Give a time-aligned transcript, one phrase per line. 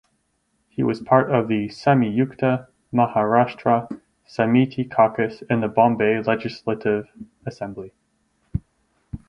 [0.67, 7.07] He was part of the Samyukta Maharashtra Samiti caucus in the Bombay Legislative
[7.45, 7.93] Assembly.